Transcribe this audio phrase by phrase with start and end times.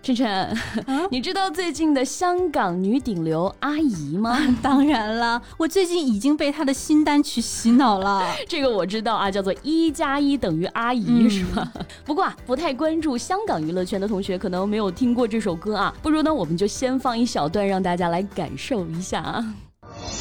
[0.00, 0.56] 晨晨，
[1.10, 4.38] 你知道最近的香港女顶流阿姨吗？
[4.62, 8.24] 当然了，我最近已经被她的新单曲洗脑了。
[8.48, 11.70] 这个我知道啊，叫做一加一等于阿姨，是吧？
[12.06, 15.94] 不过啊，不太关注香港娱乐圈的同学可能没有听过这首歌啊。
[16.00, 19.54] 不如呢，我们就先放一小段，让大家来感受一下啊。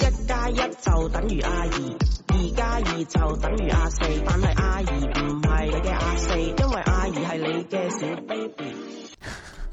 [0.02, 1.96] 一加一就等于阿姨，
[2.28, 9.07] 二加二就等于阿四，但系阿姨唔系你嘅阿四，因为阿姨系你嘅小 baby。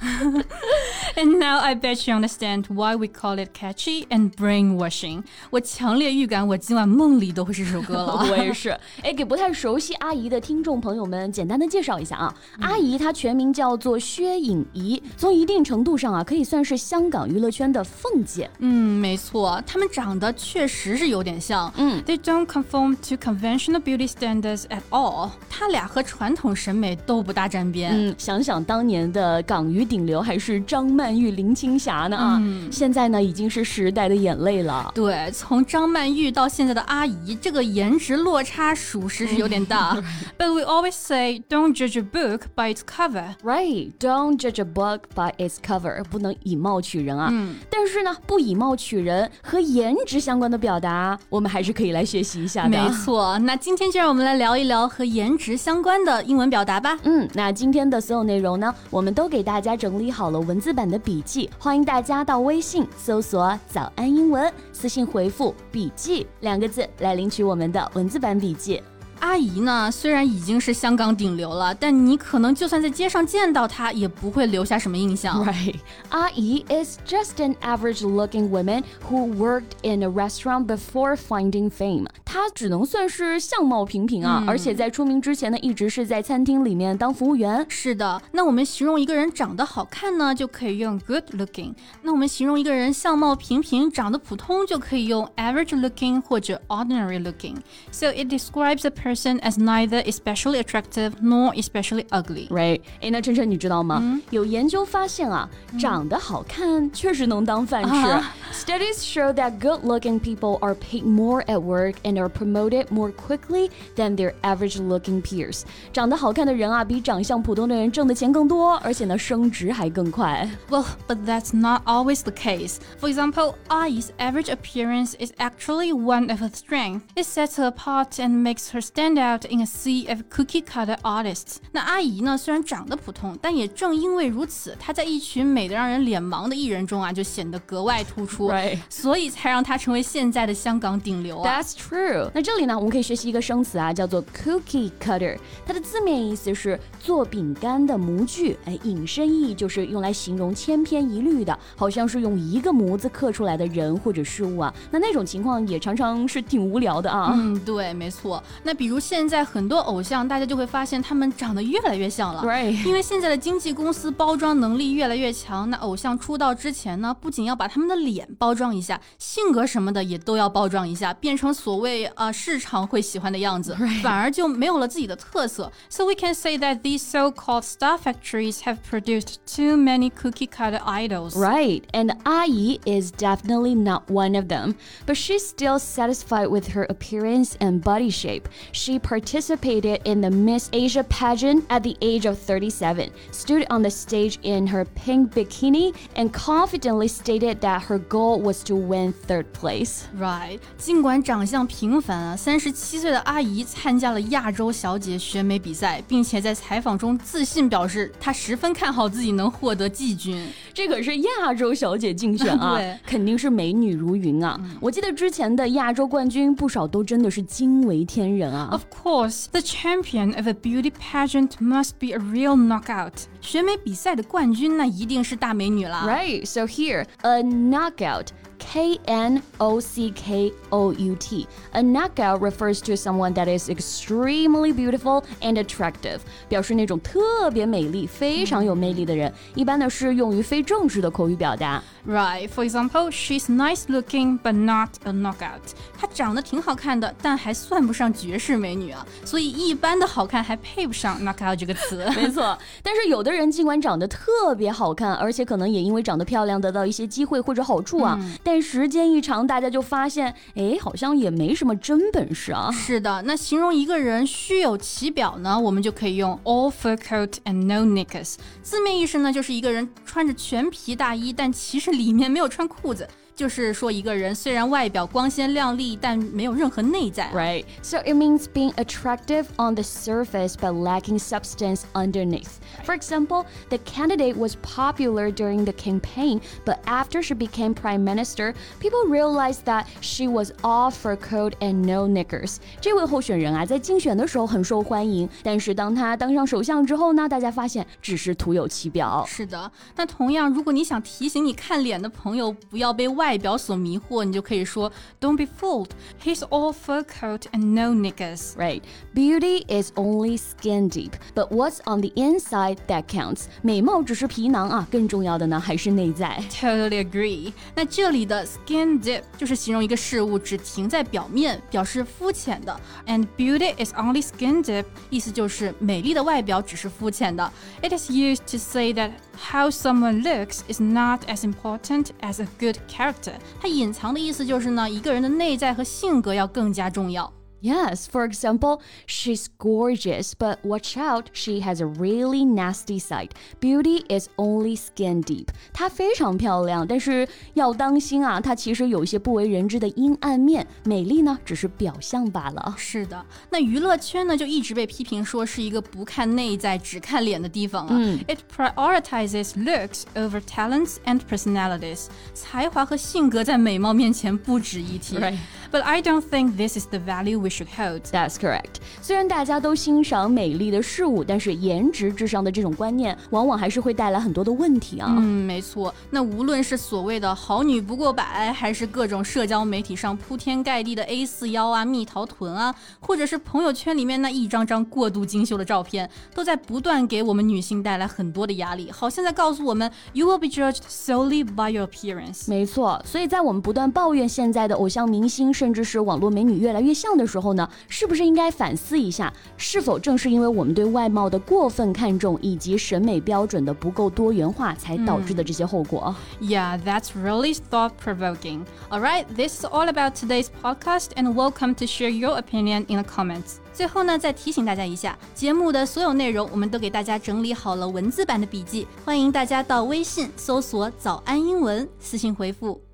[1.17, 5.23] and now I bet you understand why we call it catchy and brainwashing。
[5.51, 8.27] 我强烈预感我今晚梦里都会是这首歌了。
[8.31, 8.71] 我也是。
[9.03, 12.35] 哎，给不太熟悉阿姨的听众朋友们简单的介绍一下啊。
[12.61, 18.51] 阿姨她全名叫做薛颖仪，从一定程度上啊可以算是香港娱乐圈的凤姐。
[18.59, 21.73] 嗯，没错，她们长得确实是有点像。
[21.77, 25.31] 嗯，They don't conform to conventional beauty standards at all。
[25.49, 27.93] 她俩和传统审美都不大沾边。
[27.95, 29.85] 嗯，想想当年的港娱。
[29.95, 32.43] 顶流还是张曼玉、林青霞呢啊！
[32.69, 34.91] 现在呢已经是时代的眼泪了。
[34.93, 39.97] 对，从张曼玉到现在的阿姨，这个颜值落差属实是有点大。
[40.37, 43.37] But we always say, don't judge a book by its cover.
[43.45, 43.93] Right?
[44.01, 46.03] Don't judge a book by its cover.
[46.11, 47.29] 不能以貌取人啊。
[47.31, 47.55] 嗯。
[47.71, 52.71] 但是呢，不以貌取人和颜值相关的表达，我们还是可以来学习一下的。
[52.71, 53.39] 没错。
[53.39, 56.99] 那今天就让我们来聊一聊和颜值相关的英文表达吧。
[57.05, 59.74] 嗯，那今天的所有内容呢，我们都给大家。
[59.77, 68.83] 整理好了文字版的笔记，欢迎大家到微信搜索“早安英文”，私信回复“笔记”两个字来领取我们的文字版笔记。
[69.21, 75.43] 阿姨呢，虽然已经是香港顶流了，但你可能就算在街上见到她，也不会留下什么印象。
[75.47, 75.77] Right，
[76.11, 82.07] 阿姨 is just an average-looking woman who worked in a restaurant before finding fame。
[82.34, 87.66] 她只能算是相貌平平啊，而且在出名之前呢，一直是在餐厅里面当服务员。
[87.68, 102.48] 是的，那我们形容一个人长得好看呢，就可以用 good-looking；那我们形容一个人相貌平平、长得普通，就可以用 average-looking 或者 ordinary-looking。So it describes a person as neither especially attractive nor especially ugly.
[102.50, 102.82] Right？
[103.02, 104.00] 哎，那晨晨你知道吗？
[104.02, 107.90] 嗯、有研究发现啊，嗯、长得好看确实能当饭吃。
[107.90, 108.24] Uh -huh.
[108.54, 113.70] Studies show that good-looking people are paid more at work and are promoted more quickly
[113.96, 115.64] than their average-looking peers.
[115.92, 120.50] 长得好看的人啊，比长相普通的人挣的钱更多，而且呢，升职还更快。
[120.70, 122.78] Well, but that's not always the case.
[123.00, 127.02] For example, Ai's average appearance is actually one of her strengths.
[127.16, 131.58] It sets her apart and makes her stand out in a sea of cookie-cutter artists。
[131.72, 132.38] 那阿姨呢？
[132.38, 138.50] 虽然长得普通，但也正因为如此，她在一群美得让人脸盲的艺人中啊，就显得格外突出。
[138.50, 138.80] Right.
[138.90, 141.50] 所以才让她成为现在的香港顶流啊。
[141.50, 142.13] That's true。
[142.33, 145.37] 那这里呢，我们可以学习一个生词啊，叫做 cookie cutter。
[145.67, 154.73] 它的字面意思是做饼干的模具，哎，引申意义就是用来形容千篇一律的，好像是用一个模子刻出来的人或者事物啊。
[154.93, 157.33] 那那种情况也常常是挺无聊的啊。
[157.35, 158.41] 嗯，对，没错。
[158.63, 162.43] 那比比如现在很多偶像，大家就会发现他们长得越来越像了。
[162.43, 162.87] Right.
[162.87, 175.72] 因为现在的经纪公司包装能力越来越强，那偶像出道之前呢，不仅要把他们的脸包装一下，性格什么的也都要包装一下，变成所谓啊市场会喜欢的样子，反而就没有了自己的特色。
[175.90, 181.36] So we can say that these so-called star factories have produced too many cookie-cutter idols.
[181.36, 181.84] Right.
[181.92, 184.76] And Ai is definitely not one of them,
[185.06, 188.48] but she's still satisfied with her appearance and body shape.
[188.72, 193.90] She participated in the Miss Asia pageant at the age of 37, stood on the
[193.92, 199.52] stage in her pink bikini, and confidently stated that her goal was to win third
[199.54, 200.08] place.
[200.18, 210.47] Right，尽管长相平 凡啊，三十七岁的阿姨参加了亚洲小姐选美比赛，并且在采访中自信表示，她十分看好自己能获得季军。
[210.73, 214.61] 这可是亚洲小姐竞选啊， 肯定是美女如云啊。
[214.81, 218.69] 我记得之前的亚洲冠军不少都真的是惊为天人啊。
[218.73, 223.13] Of course, the champion of a beauty pageant must be a real knockout.
[223.41, 226.05] 选美比赛的冠军那一定是大美女啦。
[226.07, 228.29] Right, so here a knockout
[228.64, 231.48] K N O C K O U T.
[231.72, 239.34] A knockout refers to someone that is extremely beautiful and attractive，表示那种特别美丽、非常有魅力的人。
[239.56, 241.82] 一般呢是用于非正式的口语表达。
[242.08, 242.48] Right.
[242.50, 245.74] For example, she's nice looking but not a knockout.
[245.98, 249.06] 她长得挺好看的，但还算不上绝世美女啊。
[249.26, 252.06] 所以一般的好看还配不上 knockout 这个词。
[252.16, 262.71] 没错，但是有的人尽管长得特别好看，而且可能也因为长得漂亮得到一些机会或者好处啊，嗯 时间一长，大家就发现，哎，好像也没什么真本事啊。
[262.73, 268.37] 是的，那形容一个人虚有其表呢，我们就可以用 all fur coat and no knickers。
[268.63, 273.09] 字面意思呢，就是一个人穿着全皮大衣，但其实里面没有穿裤子。
[273.36, 277.32] 就是说，一个人虽然外表光鲜亮丽，但没有任何内在啊。
[277.34, 277.64] Right.
[277.82, 282.60] So it means being attractive on the surface but lacking substance underneath.
[282.84, 288.54] For example, the candidate was popular during the campaign, but after she became prime minister,
[288.82, 292.58] people realized that she was all fur coat and no knickers.
[292.82, 299.24] 这位候选人啊，在竞选的时候很受欢迎，但是当他当上首相之后呢，大家发现只是徒有其表。
[299.26, 304.92] 是的，那同样，如果你想提醒你看脸的朋友不要被外 表所迷惑，你就可以说
[305.22, 305.90] Don't be fooled.
[306.24, 308.56] He's all fur coat and no knickers.
[308.56, 308.82] Right.
[309.14, 313.46] Beauty is only skin deep, but what's on the inside that counts.
[313.62, 316.42] 美貌只是皮囊啊，更重要的呢还是内在。
[316.50, 317.54] Totally agree.
[317.76, 322.80] 那这里的 skin deep 就是形容一个事物只停在表面，表示肤浅的。
[323.08, 327.52] And beauty is only skin deep，意思就是美丽的外表只是肤浅的。
[327.82, 329.12] It is used to say that
[329.52, 333.13] how someone looks is not as important as a good character。
[333.61, 337.33] 它隐藏的意思就是呢，一个人的内在和性格要更加重要。
[337.64, 343.32] Yes, for example, she's gorgeous, but watch out, she has a really nasty side.
[343.60, 345.50] Beauty is only skin deep.
[345.74, 350.66] 她非常漂亮，但是要当心啊，她其实有一些不为人知的阴暗面。
[350.86, 352.76] 美丽呢，只是表象罢了。
[352.78, 358.20] 是的，那娱乐圈呢就一直被批评说是一个不看内在只看脸的地方啊。
[358.30, 365.18] It prioritizes looks over talents and personalities，才华和性格在美貌面前不值一提。
[365.18, 365.36] Right.
[365.72, 368.03] But I don't think this is the value we should hold.
[368.11, 368.81] That's correct.
[369.01, 375.15] 虽然大家都欣赏美丽的事物，但是颜值至上的这种观念，往往还是会带来很多的问题啊。
[375.17, 375.95] 嗯，没错。
[376.11, 392.49] 那无论是所谓的好女不过百，还是各种社交媒体上铺天盖地的 A 4腰啊、蜜桃臀啊，或者是朋友圈里面那一张张过度精修的照片，都在不断给我们女性带来很多的压力，好像在告诉我们，You will be judged solely by your appearance。
[392.49, 408.61] 没错，所以在我们不断抱怨现在的偶像明星，甚至是网络美女越来越像的时候呢，是不是应该反思一下，是否正是因为我们对外貌的过分看重，以及审美标准的不够多元化，才导致的这些后果？Yeah, that's really thought provoking.
[408.89, 413.05] Alright, this is all about today's podcast, and welcome to share your opinion in the
[413.05, 413.57] comments.
[413.73, 422.81] 最后呢，再提醒大家一下，节目的所有内容我们都给大家整理好了文字版的笔记，欢迎大家到微信搜索“早安英文”，私信回复“